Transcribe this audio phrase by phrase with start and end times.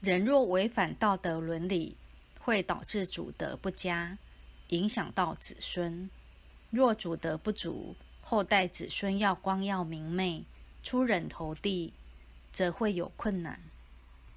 [0.00, 1.94] 人若违反道德伦理，
[2.40, 4.16] 会导致主德不佳，
[4.68, 6.08] 影响到子孙，
[6.70, 10.42] 若主德不足，后代子孙要光耀明媚，
[10.82, 11.92] 出人头地，
[12.50, 13.60] 则会有困难。